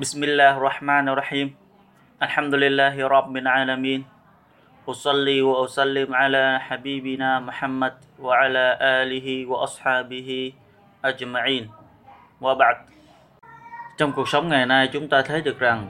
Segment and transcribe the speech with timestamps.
[0.00, 1.48] بسم الله الرحمن الرحيم
[2.22, 4.04] الحمد لله رب العالمين
[4.88, 10.52] أصلي وأسلم على حبيبنا محمد وعلى آله وأصحابه
[11.04, 11.64] أجمعين
[12.40, 12.76] وبعد
[13.98, 15.88] Trong cuộc sống ngày nay chúng ta thấy được rằng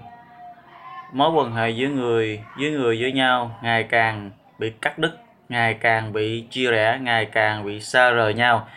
[1.12, 5.18] mối quan hệ giữa người với người với nhau ngày càng bị cắt đứt,
[5.48, 8.68] ngày càng bị chia rẽ, ngày càng bị xa rời nhau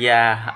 [0.00, 0.52] và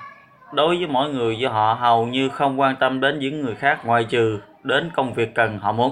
[0.51, 3.85] đối với mỗi người, với họ hầu như không quan tâm đến những người khác
[3.85, 5.91] ngoại trừ đến công việc cần họ muốn.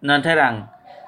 [0.00, 0.62] Nên thấy rằng,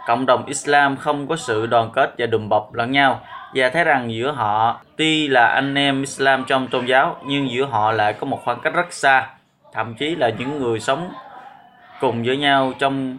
[0.06, 3.20] cộng đồng Islam không có sự đoàn kết và đùm bọc lẫn nhau.
[3.54, 7.64] Và thấy rằng giữa họ, tuy là anh em Islam trong tôn giáo, nhưng giữa
[7.64, 9.26] họ lại có một khoảng cách rất xa.
[9.72, 11.10] Thậm chí là những người sống
[12.00, 13.18] cùng với nhau trong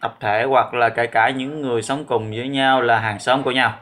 [0.00, 3.42] tập thể hoặc là kể cả những người sống cùng với nhau là hàng xóm
[3.42, 3.72] của nhau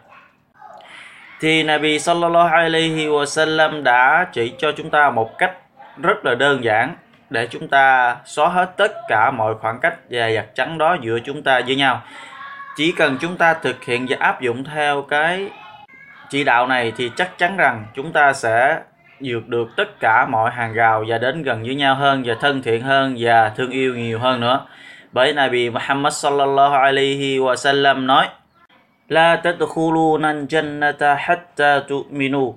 [1.40, 5.52] thì Nabi sallallahu alaihi wasallam đã chỉ cho chúng ta một cách
[6.02, 6.96] rất là đơn giản
[7.30, 11.18] để chúng ta xóa hết tất cả mọi khoảng cách và giặt trắng đó giữa
[11.24, 12.02] chúng ta với nhau.
[12.76, 15.48] Chỉ cần chúng ta thực hiện và áp dụng theo cái
[16.30, 18.80] chỉ đạo này thì chắc chắn rằng chúng ta sẽ
[19.20, 22.62] vượt được tất cả mọi hàng rào và đến gần với nhau hơn và thân
[22.62, 24.66] thiện hơn và thương yêu nhiều hơn nữa.
[25.12, 28.28] Bởi Nabi Muhammad sallallahu alaihi wasallam nói:
[29.08, 32.55] La tadkhuluna jannata hatta tu'minu.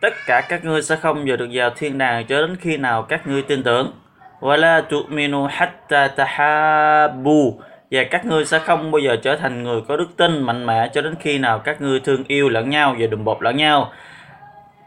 [0.00, 3.02] Tất cả các ngươi sẽ không vào được vào thiên đàng cho đến khi nào
[3.02, 3.92] các ngươi tin tưởng.
[4.40, 7.60] Wa la tu'minu hatta tahabbu.
[7.90, 10.88] Và các ngươi sẽ không bao giờ trở thành người có đức tin mạnh mẽ
[10.94, 13.92] cho đến khi nào các ngươi thương yêu lẫn nhau và đùm bọc lẫn nhau.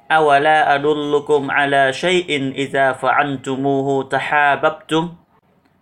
[0.07, 5.09] Awala adullukum ala shay'in idha fa'antumuhu tahabbtum.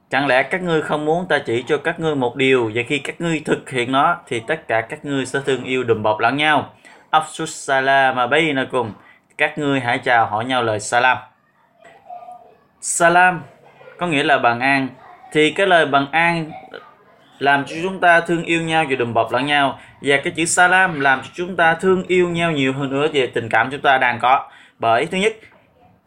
[0.10, 3.00] Chẳng lẽ các ngươi không muốn ta chỉ cho các ngươi một điều và khi
[3.00, 6.20] các ngươi thực hiện nó, thì tất cả các ngươi sẽ thương yêu đùm bọc
[6.20, 6.74] lẫn nhau.
[7.12, 8.30] Afsus salam
[8.72, 8.92] cùng
[9.38, 11.18] Các ngươi hãy chào hỏi nhau lời salam.
[12.82, 13.42] Salam
[13.98, 14.88] có nghĩa là bằng an.
[15.32, 16.52] Thì cái lời bằng an
[17.40, 20.46] làm cho chúng ta thương yêu nhau và đùm bọc lẫn nhau và cái chữ
[20.46, 23.82] salam làm cho chúng ta thương yêu nhau nhiều hơn nữa về tình cảm chúng
[23.82, 24.50] ta đang có
[24.80, 25.34] bởi thứ nhất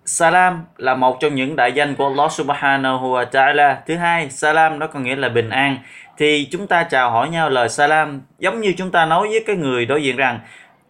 [0.05, 3.77] Salam là một trong những đại danh của Allah Subhanahu wa Ta'ala.
[3.87, 5.79] Thứ hai, Salam nó có nghĩa là bình an.
[6.19, 9.57] Thì chúng ta chào hỏi nhau lời Salam giống như chúng ta nói với cái
[9.57, 10.41] người đối diện rằng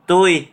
[0.07, 0.47] tôi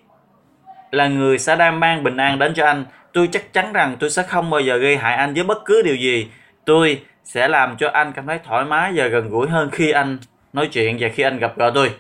[0.92, 2.86] là người sẽ đang mang bình an đến cho anh.
[3.14, 5.81] Tôi chắc chắn rằng tôi sẽ không bao giờ gây hại anh với bất cứ
[5.81, 6.28] điều gì.
[6.66, 10.18] Tôi sẽ làm cho anh cảm thấy thoải mái và gần gũi hơn khi anh
[10.53, 11.91] nói chuyện và khi anh gặp gỡ tôi.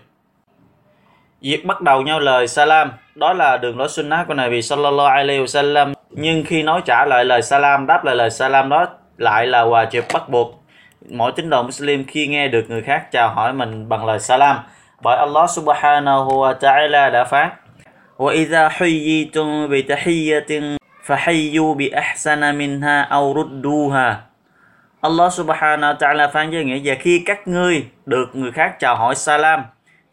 [1.41, 5.41] Việc bắt đầu nhau lời Salam đó là đường lối sunnah của Nabi Sallallahu Alaihi
[5.41, 8.86] Wasallam nhưng khi nói trả lại lời salam đáp lại lời salam đó
[9.16, 10.64] lại là hòa chịp bắt buộc
[11.10, 14.56] mỗi tín đồ Muslim khi nghe được người khác chào hỏi mình bằng lời salam
[15.02, 17.50] bởi Allah Subhanahu wa Ta'ala đã phán
[18.18, 24.16] وإذا حييتم بتحية فحيوا بأحسن منها أو ردوها
[25.04, 28.96] Allah Subhanahu wa Ta'ala phán với nghĩa và khi các ngươi được người khác chào
[28.96, 29.64] hỏi salam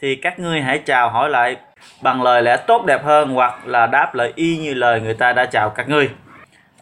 [0.02, 1.56] thì các ngươi hãy chào hỏi lại
[2.03, 5.33] bằng lời lẽ tốt đẹp hơn hoặc là đáp lại y như lời người ta
[5.33, 6.11] đã chào các ngươi.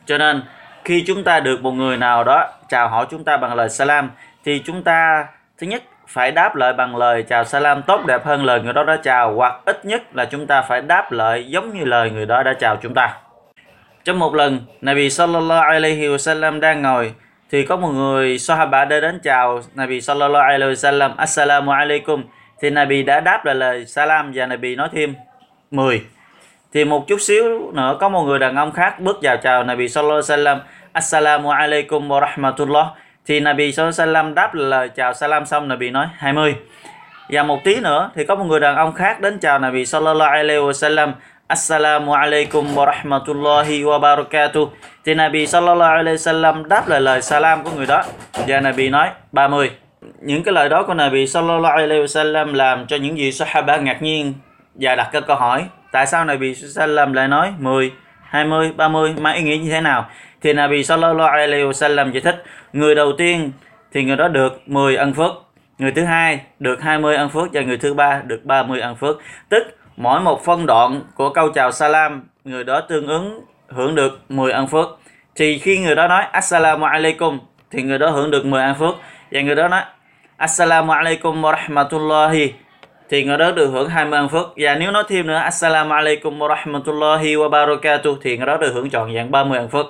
[0.06, 0.42] Cho nên
[0.84, 4.10] khi chúng ta được một người nào đó chào hỏi chúng ta bằng lời salam
[4.44, 5.26] thì chúng ta
[5.58, 8.84] thứ nhất phải đáp lại bằng lời chào salam tốt đẹp hơn lời người đó
[8.84, 12.26] đã chào hoặc ít nhất là chúng ta phải đáp lại giống như lời người
[12.26, 13.14] đó đã chào chúng ta.
[14.04, 17.14] Trong một lần, Nabi sallallahu alaihi wasallam đang ngồi
[17.50, 22.22] thì có một người Sahaba đã đến chào Nabi sallallahu alaihi wasallam Assalamu alaikum
[22.60, 25.14] thì Nabi đã đáp lại lời salam và Nabi nói thêm
[25.70, 26.02] 10
[26.74, 29.88] thì một chút xíu nữa, có một người đàn ông khác bước vào chào Nabi
[29.88, 30.58] sallallahu alaihi wasallam.
[30.92, 32.86] Assalamu alaikum wa rahmatullah.
[33.26, 36.54] Thì Nabi sallallahu alaihi wasallam đáp lời chào salam xong, Nabi nói 20
[37.28, 40.30] và một tí nữa, thì có một người đàn ông khác đến chào Nabi sallallahu
[40.30, 41.12] alaihi wasallam.
[41.46, 44.68] Assalamu alaikum wa rahmatullahi wa barakatuh.
[45.04, 48.02] Thì Nabi sallallahu alaihi wasallam đáp lời lời salam của người đó.
[48.46, 49.70] Và Nabi nói 30
[50.20, 54.02] những cái lời đó của Nabi sallallahu alaihi wasallam làm cho những vị Sahaba ngạc
[54.02, 54.34] nhiên
[54.74, 57.92] và đặt cái câu hỏi tại sao Nabi sallam lại nói 10,
[58.22, 60.08] 20, 30 mang ý nghĩa như thế nào?
[60.40, 63.52] Thì Nabi sallallahu alaihi wasallam giải thích người đầu tiên
[63.92, 65.32] thì người đó được 10 ân phước
[65.78, 69.16] người thứ hai được 20 ân phước và người thứ ba được 30 ân phước.
[69.48, 69.62] Tức
[69.96, 74.52] mỗi một phân đoạn của câu chào salam người đó tương ứng hưởng được 10
[74.52, 74.98] ân phước.
[75.34, 77.38] Thì khi người đó nói assalamu alaikum
[77.70, 78.94] thì người đó hưởng được 10 ân phước
[79.32, 79.82] và người đó nói
[80.36, 82.52] Assalamu alaikum wa rahmatullahi
[83.08, 86.38] thì người đó được hưởng 20 ân phước và nếu nói thêm nữa Assalamu alaikum
[86.38, 89.86] wa rahmatullahi wa barakatuh thì người đó được hưởng trọn vẹn 30 ân phước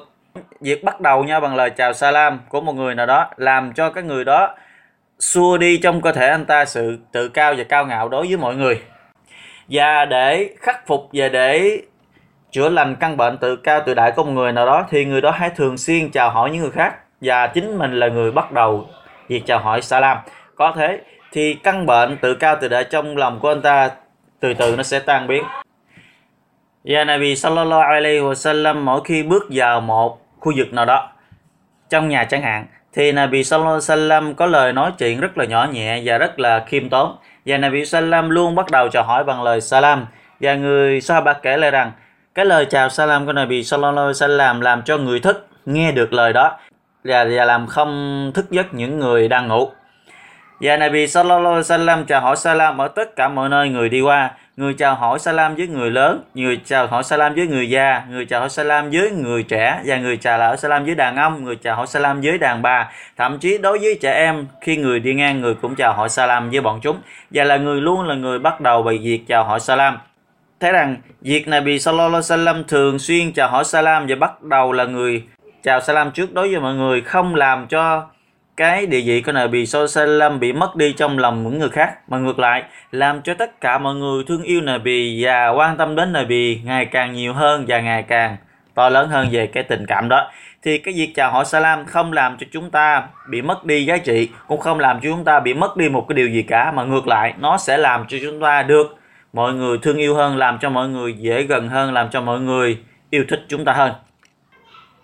[0.60, 3.90] việc bắt đầu nhau bằng lời chào salam của một người nào đó, làm cho
[3.90, 4.54] cái người đó
[5.18, 8.36] xua đi trong cơ thể anh ta sự tự cao và cao ngạo đối với
[8.36, 8.82] mọi người.
[9.68, 11.80] Và để khắc phục và để
[12.52, 15.20] chữa lành căn bệnh tự cao tự đại của một người nào đó, thì người
[15.20, 16.94] đó hãy thường xuyên chào hỏi những người khác.
[17.20, 18.86] Và chính mình là người bắt đầu
[19.28, 20.18] việc chào hỏi salam.
[20.56, 21.00] Có thế
[21.32, 23.90] thì căn bệnh tự cao tự đại trong lòng của anh ta
[24.40, 25.44] từ từ nó sẽ tan biến.
[26.84, 31.10] Và Nabi sallallahu alaihi wasallam, mỗi khi bước vào một khu vực nào đó,
[31.90, 35.44] trong nhà chẳng hạn, thì Nabi sallallahu alaihi wasallam có lời nói chuyện rất là
[35.44, 37.16] nhỏ nhẹ và rất là khiêm tốn.
[37.46, 40.06] Và Nabi sallam luôn bắt đầu chào hỏi bằng lời salam.
[40.40, 41.92] Và người Sahaba kể lại rằng,
[42.34, 46.12] cái lời chào salam của Nabi sallallahu alaihi wasallam làm cho người thức nghe được
[46.12, 46.58] lời đó
[47.04, 49.70] và, và làm không thức giấc những người đang ngủ.
[50.60, 54.00] Và Nabi sallallahu alaihi wasallam chào hỏi salam ở tất cả mọi nơi người đi
[54.00, 54.30] qua.
[54.56, 58.26] Người chào hỏi salam với người lớn người chào hỏi salam với người già người
[58.26, 61.56] chào hỏi salam với người trẻ và người chào hỏi salam với đàn ông người
[61.56, 62.90] chào hỏi salam với đàn bà.
[63.16, 66.50] Thậm chí đối với trẻ em khi người đi ngang người cũng chào hỏi salam
[66.50, 66.96] với bọn chúng.
[67.30, 69.98] Và là người luôn là người bắt đầu bằng việc chào hỏi salam.
[70.60, 74.72] Thấy rằng việc Nabi sallallahu alaihi wasallam thường xuyên chào hỏi salam và bắt đầu
[74.72, 75.22] là người
[75.64, 77.00] chào salam trước đối với mọi người.
[77.00, 78.06] Không làm cho
[78.56, 82.08] cái địa vị của Nabi Sallam bị mất đi trong lòng những người khác.
[82.08, 85.96] Mà ngược lại, làm cho tất cả mọi người thương yêu Nabi và quan tâm
[85.96, 88.36] đến Nabi ngày càng nhiều hơn và ngày càng
[88.74, 90.30] to lớn hơn về cái tình cảm đó.
[90.62, 93.96] Thì cái việc chào hỏi salam không làm cho chúng ta bị mất đi giá
[93.96, 96.72] trị, cũng không làm cho chúng ta bị mất đi một cái điều gì cả.
[96.72, 98.96] Mà ngược lại, nó sẽ làm cho chúng ta được
[99.32, 102.40] mọi người thương yêu hơn, làm cho mọi người dễ gần hơn, làm cho mọi
[102.40, 102.78] người
[103.10, 103.92] yêu thích chúng ta hơn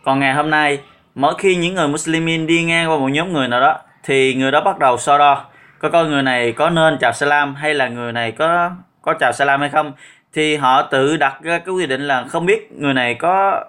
[0.05, 0.79] còn ngày hôm nay,
[1.15, 4.51] mỗi khi những người Muslimin đi ngang qua một nhóm người nào đó, thì người
[4.51, 5.45] đó bắt đầu so đo.
[5.79, 8.71] Coi coi người này có nên chào salam hay là người này có
[9.03, 9.93] có chào salam hay không?
[10.33, 13.65] Thì họ tự đặt ra cái quy định là không biết người này có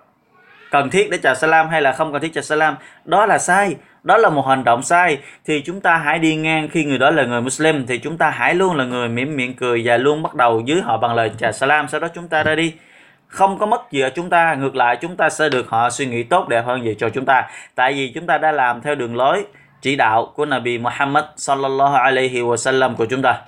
[0.72, 2.75] cần thiết để chào salam hay là không cần thiết chào salam.
[3.06, 3.75] Đó là sai.
[4.04, 5.18] Đó là một hành động sai.
[5.45, 8.30] Thì chúng ta hãy đi ngang khi người đó là người Muslim, thì chúng ta
[8.30, 11.31] hãy luôn là người mỉm miệng cười và luôn bắt đầu dưới họ bằng lời
[11.38, 11.88] chào salam.
[11.88, 12.74] Sau đó chúng ta ra đi
[13.31, 16.06] không có mất gì ở chúng ta, ngược lại chúng ta sẽ được họ suy
[16.06, 17.48] nghĩ tốt đẹp hơn về cho chúng ta.
[17.75, 19.44] Tại vì chúng ta đã làm theo đường lối,
[19.81, 23.42] chỉ đạo của Nabi Muhammad sallallahu alaihi wasallam của chúng ta.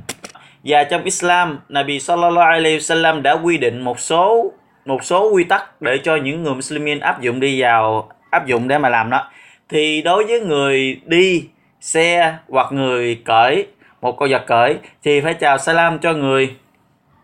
[0.64, 4.52] Và trong Islam, Nabi sallallahu alaihi wasallam đã quy định một số
[4.86, 8.68] một số quy tắc để cho những người Muslimin áp dụng đi vào, áp dụng
[8.68, 9.32] để mà làm đó.
[9.70, 11.48] Thì đối với người đi
[11.82, 13.68] xe hoặc người cởi,
[14.02, 16.56] một con vật cởi, thì phải chào salam cho người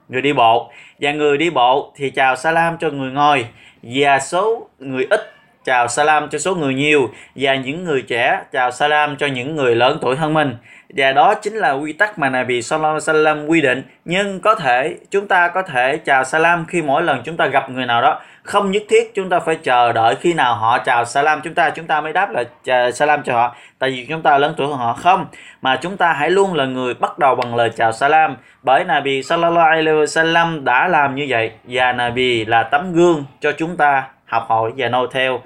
[0.09, 0.71] người đi bộ.
[0.99, 3.45] Và người đi bộ thì chào salam cho người ngồi.
[3.83, 5.33] Và số người ít,
[5.65, 7.09] chào salam cho số người nhiều.
[7.35, 10.55] Và những người trẻ, chào salam cho những người lớn tuổi hơn mình
[10.95, 13.83] và đó chính là quy tắc mà Nabi Sallallahu Alaihi Wasallam quy định.
[14.05, 17.69] Nhưng có thể, chúng ta có thể chào salam khi mỗi lần chúng ta gặp
[17.69, 18.21] người nào đó.
[18.43, 21.41] Không nhất thiết chúng ta phải chờ đợi khi nào họ chào salam.
[21.43, 22.43] Chúng ta chúng ta mới đáp là
[22.91, 23.55] salam cho họ.
[23.79, 24.93] Tại vì chúng ta lớn tuổi hơn họ.
[24.93, 25.25] Không,
[25.61, 28.37] mà chúng ta hãy luôn là người bắt đầu bằng lời chào salam.
[28.63, 31.51] Bởi Nabi Sallallahu Alaihi Wasallam đã làm như vậy.
[31.63, 35.41] Và Nabi là tấm gương cho chúng ta học hỏi và noi theo.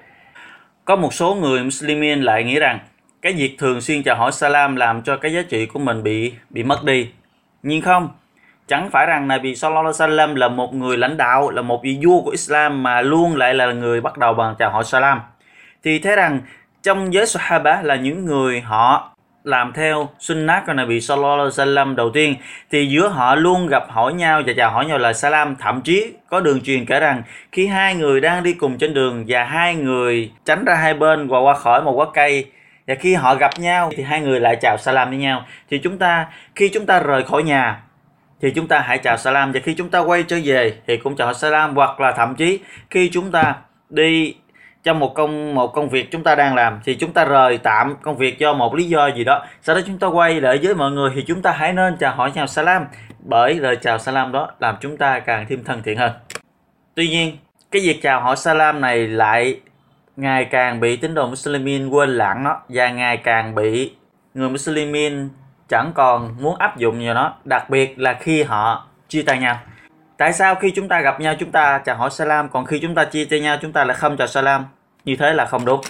[0.85, 2.79] Có một số người Muslimin lại nghĩ rằng
[3.23, 6.33] cái việc thường xuyên chào hỏi salam làm cho cái giá trị của mình bị
[6.49, 7.09] bị mất đi.
[7.63, 8.09] Nhưng không,
[8.67, 11.99] chẳng phải rằng Nabi Sallallahu Alaihi Wasallam là một người lãnh đạo, là một vị
[12.05, 15.19] vua của Islam mà luôn lại là người bắt đầu bằng chào hỏi salam.
[15.83, 16.39] Thì thế rằng,
[16.83, 21.95] trong giới Sahaba là những người họ làm theo sunnah của Nabi Sallallahu Alaihi Wasallam
[21.95, 22.35] đầu tiên,
[22.71, 25.55] thì giữa họ luôn gặp hỏi nhau và chào hỏi nhau là salam.
[25.55, 29.25] Thậm chí có đường truyền kể rằng, khi hai người đang đi cùng trên đường
[29.27, 32.45] và hai người tránh ra hai bên và qua khỏi một quả cây
[32.87, 35.45] và khi họ gặp nhau thì hai người lại chào salam với nhau.
[35.69, 37.83] Thì chúng ta, khi chúng ta rời khỏi nhà,
[38.41, 39.51] thì chúng ta hãy chào salam.
[39.51, 41.75] Và khi chúng ta quay trở về thì cũng chào salam.
[41.75, 42.59] Hoặc là thậm chí
[42.89, 43.55] khi chúng ta
[43.89, 44.35] đi
[44.83, 47.95] trong một công một công việc chúng ta đang làm, thì chúng ta rời tạm
[48.01, 49.45] công việc do một lý do gì đó.
[49.61, 52.15] Sau đó chúng ta quay lại với mọi người thì chúng ta hãy nên chào
[52.15, 52.85] hỏi chào salam.
[53.19, 56.11] Bởi lời chào salam đó làm chúng ta càng thêm thân thiện hơn.
[56.95, 57.37] Tuy nhiên,
[57.71, 59.59] cái việc chào hỏi salam này lại
[60.15, 63.95] ngày càng bị tín đồ Muslimin quên lãng nó và ngày càng bị
[64.33, 65.29] người Muslimin
[65.69, 69.57] chẳng còn muốn áp dụng vào nó đặc biệt là khi họ chia tay nhau.
[70.17, 72.95] Tại sao khi chúng ta gặp nhau chúng ta chào hỏi salam, còn khi chúng
[72.95, 74.65] ta chia tay nhau chúng ta lại không chào salam?
[75.05, 75.81] Như thế là không đúng.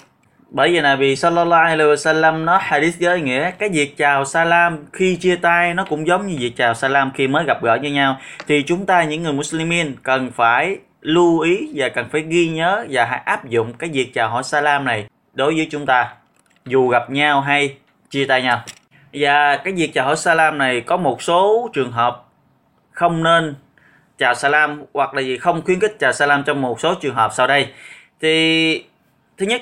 [0.49, 4.85] Bởi vì là vì sallallahu alaihi wasallam nó hadith với nghĩa, cái việc chào salam
[4.93, 7.91] khi chia tay nó cũng giống như việc chào salam khi mới gặp gỡ với
[7.91, 8.17] nhau.
[8.47, 12.85] Thì chúng ta những người muslimin cần phải lưu ý và cần phải ghi nhớ
[12.89, 16.13] và hãy áp dụng cái việc chào hỏi salam này đối với chúng ta.
[16.65, 17.77] Dù gặp nhau hay
[18.09, 18.61] chia tay nhau.
[19.13, 22.23] Và cái việc chào hỏi salam này có một số trường hợp
[22.91, 23.55] không nên
[24.17, 27.31] chào salam hoặc là gì không khuyến khích chào salam trong một số trường hợp
[27.33, 27.67] sau đây.
[28.21, 28.85] Thì
[29.37, 29.61] thứ nhất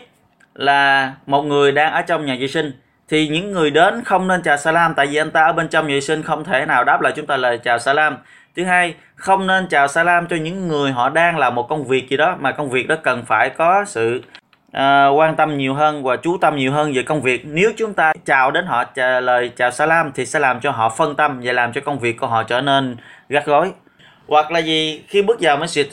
[0.56, 2.72] là một người đang ở trong nhà vệ sinh
[3.10, 5.88] thì những người đến không nên chào salam tại vì anh ta ở bên trong
[5.88, 8.18] nhà vệ sinh không thể nào đáp lại chúng ta lời chào salam
[8.56, 12.10] thứ hai không nên chào salam cho những người họ đang làm một công việc
[12.10, 14.22] gì đó mà công việc đó cần phải có sự
[14.72, 17.46] à, quan tâm nhiều hơn và chú tâm nhiều hơn về công việc.
[17.46, 20.90] Nếu chúng ta chào đến họ trả lời chào salam thì sẽ làm cho họ
[20.90, 22.98] phân tâm và làm cho công việc của họ trở nên
[23.30, 23.72] gắt gối.
[24.28, 25.86] Hoặc là gì khi bước vào masjid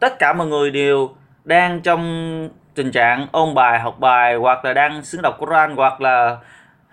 [0.00, 1.10] tất cả mọi người đều
[1.44, 6.00] đang trong tình trạng ôn bài học bài hoặc là đang xứng đọc Quran hoặc
[6.00, 6.36] là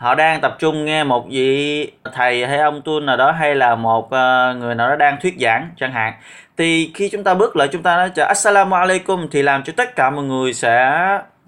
[0.03, 3.75] họ đang tập trung nghe một vị thầy hay ông tu nào đó hay là
[3.75, 6.13] một ờ, người nào đó đang thuyết giảng chẳng hạn.
[6.57, 9.73] Thì khi chúng ta bước lại, chúng ta nói chào assalamu alaikum thì làm cho
[9.77, 10.99] tất cả mọi người sẽ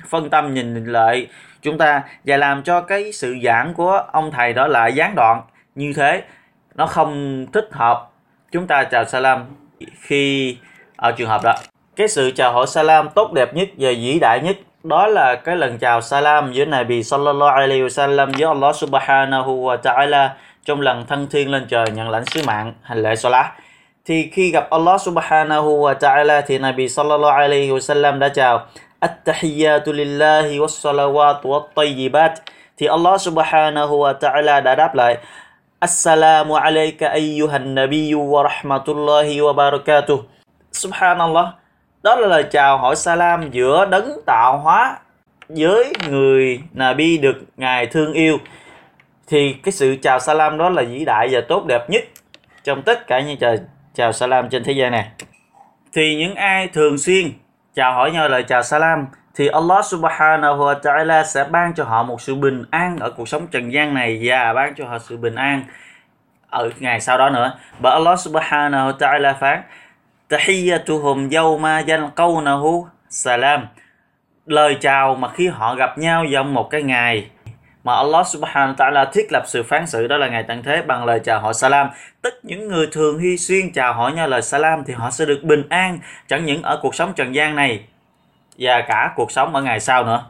[0.09, 1.27] phân tâm nhìn lại
[1.61, 5.41] chúng ta và làm cho cái sự giảng của ông thầy đó lại gián đoạn.
[5.75, 6.23] Như thế,
[6.75, 8.09] nó không thích hợp.
[8.51, 9.45] Chúng ta chào salam
[10.01, 10.57] khi,
[10.95, 11.53] ở trường hợp đó.
[11.95, 15.55] Cái sự chào hỏi salam tốt đẹp nhất và vĩ đại nhất đó là cái
[15.55, 20.29] lần chào salam giữa Nabi sallallahu alaihi wasallam với Allah subhanahu wa ta'ala
[20.65, 23.45] trong lần thân thiên lên trời nhận lãnh sứ mạng, hành lễ salat.
[24.05, 28.65] Thì khi gặp Allah subhanahu wa ta'ala thì Nabi sallallahu alaihi wasallam đã chào,
[28.99, 32.31] At-tahiyyatu lillahi was-salawat wat-tayyibat.
[32.77, 35.17] Thì Allah subhanahu wa ta'ala đã đáp lại,
[35.79, 40.19] Assalamu alayka ayyuhan nabiyyu wa rahmatullahi wa barakatuh.
[40.71, 41.64] Subhanallah
[42.05, 44.97] đó là lời chào hỏi salam giữa đấng tạo hóa
[45.49, 48.37] với người Nabi được ngài thương yêu.
[49.27, 52.03] Thì cái sự chào salam đó là vĩ đại và tốt đẹp nhất
[52.63, 53.55] trong tất cả những chào
[53.93, 55.07] chào salam trên thế gian này.
[55.93, 57.31] Thì những ai thường xuyên
[57.75, 62.03] chào hỏi nhau lời chào salam, thì Allah subhanahu wa ta'ala sẽ ban cho họ
[62.03, 65.17] một sự bình an ở cuộc sống trần gian này và ban cho họ sự
[65.17, 65.63] bình an
[66.49, 67.57] ở ngày sau đó nữa.
[67.79, 69.61] Bởi Allah subhanahu wa ta'ala phán
[70.29, 73.67] tahiyyatuhum yawma yalqawnahu salam.
[74.45, 77.29] Lời chào mà khi họ gặp nhau trong một cái ngày
[77.83, 80.81] mà Allah subhanahu wa ta'ala thiết lập sự phán xử, đó là ngày tận thế,
[80.81, 81.89] bằng lời chào họ salam.
[82.21, 85.43] Tất những người thường hy xuyên chào hỏi nhau lời salam thì họ sẽ được
[85.43, 87.83] bình an, chẳng những ở cuộc sống trần gian này,
[88.57, 90.25] và cả cuộc sống ở ngày sau nữa.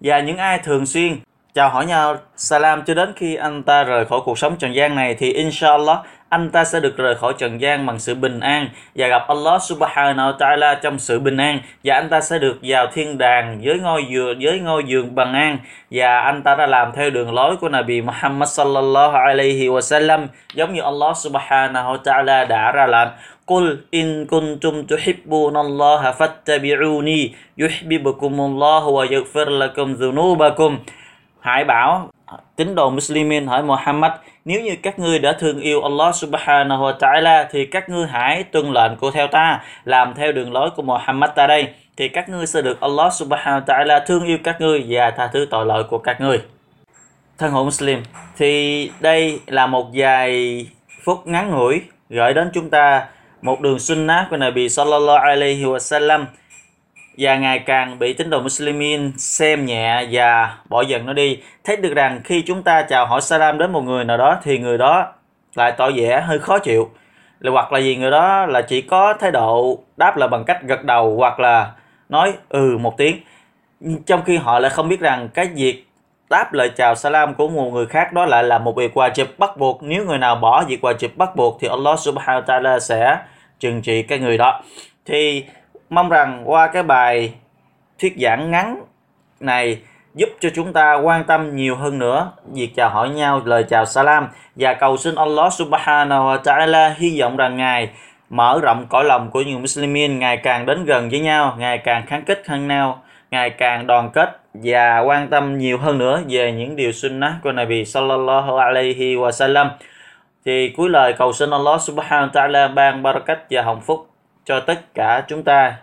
[0.00, 1.18] Và những ai thường xuyên
[1.54, 4.94] chào hỏi nhau salam cho đến khi anh ta rời khỏi cuộc sống trần gian
[4.94, 5.98] này thì inshallah
[6.29, 9.61] anh ta sẽ được rời khỏi trần gian bằng sự bình an và gặp Allah
[9.61, 13.61] subhanahu wa ta'ala trong sự bình an và anh ta sẽ được vào thiên đàng
[13.63, 15.57] với ngôi giường với ngôi giường bằng an
[15.91, 20.73] và anh ta đã làm theo đường lối của Nabi Muhammad sallallahu alaihi wasallam giống
[20.73, 23.09] như Allah subhanahu wa ta'ala đã ra lệnh
[23.51, 27.21] قل إن كنتم تحبون الله فاتبعوني
[27.57, 30.71] يحببكم الله ويغفر لكم ذنوبكم
[31.41, 32.09] Hãy bảo
[32.55, 34.11] tín đồ Muslimin hỏi Muhammad
[34.46, 38.42] nếu như các ngươi đã thương yêu Allah subhanahu wa ta'ala, thì các ngươi hãy
[38.42, 41.68] tuân lệnh của theo ta, làm theo đường lối của Muhammad ta đây.
[41.96, 45.26] Thì các ngươi sẽ được Allah subhanahu wa ta'ala thương yêu các ngươi và tha
[45.32, 46.40] thứ tội lỗi của các ngươi.
[47.38, 48.02] Thân hữu Muslim,
[48.36, 50.66] thì đây là một vài
[51.04, 53.06] phút ngắn ngủi gửi đến chúng ta
[53.42, 56.24] một đường sunnah của Nabi sallallahu alaihi wasallam
[57.18, 61.42] và ngày càng bị tín đồ Muslimin xem nhẹ và bỏ dần nó đi.
[61.64, 64.58] Thấy được rằng khi chúng ta chào hỏi salam đến một người nào đó thì
[64.58, 65.12] người đó
[65.54, 66.90] lại tỏ vẻ hơi khó chịu.
[67.40, 70.62] Là hoặc là gì, người đó là chỉ có thái độ đáp là bằng cách
[70.62, 71.72] gật đầu hoặc là
[72.08, 73.20] nói ừ một tiếng.
[74.06, 75.86] Trong khi họ lại không biết rằng cái việc
[76.30, 79.56] đáp lời chào salam của một người khác đó lại là một việc wajib bắt
[79.56, 79.82] buộc.
[79.82, 83.18] Nếu người nào bỏ việc wajib bắt buộc thì Allah subhanahu wa ta'ala sẽ
[83.60, 84.62] trừng trị cái người đó.
[85.04, 85.44] Thì
[85.90, 87.34] mong rằng qua cái bài
[87.98, 88.84] thuyết giảng ngắn
[89.40, 89.80] này
[90.14, 93.84] giúp cho chúng ta quan tâm nhiều hơn nữa việc chào hỏi nhau lời chào
[93.84, 97.90] salam và cầu xin Allah subhanahu wa ta'ala hy vọng rằng Ngài
[98.30, 102.06] mở rộng cõi lòng của những Muslimin ngày càng đến gần với nhau, ngày càng
[102.06, 106.52] kháng kích hơn nhau, ngày càng đoàn kết và quan tâm nhiều hơn nữa về
[106.52, 109.70] những điều sunnah của Nabi sallallahu alaihi wa sallam.
[110.44, 114.06] Thì cuối lời cầu xin Allah subhanahu wa ta'ala ban barakat và hồng phúc
[114.45, 115.75] cho tất cả chúng ta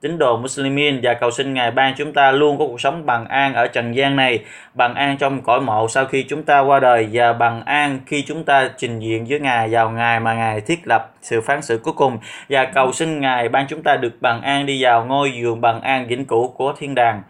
[0.00, 3.26] tín đồ Muslimin và cầu xin Ngài ban chúng ta luôn có cuộc sống bằng
[3.26, 4.44] an ở trần gian này,
[4.74, 8.22] bằng an trong cõi mộ sau khi chúng ta qua đời và bằng an khi
[8.22, 11.80] chúng ta trình diện với Ngài vào ngày mà Ngài thiết lập sự phán xử
[11.84, 12.18] cuối cùng
[12.48, 15.80] và cầu xin Ngài ban chúng ta được bằng an đi vào ngôi giường bằng
[15.80, 17.22] an vĩnh cửu của thiên đàng.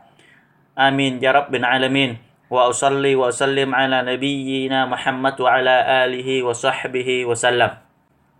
[0.74, 2.14] Amin ya Rabbil Alamin.
[2.50, 7.70] وأصلي وأسلم على نبينا محمد وعلى آله وصحبه وسلم